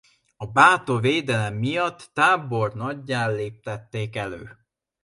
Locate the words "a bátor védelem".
0.37-1.53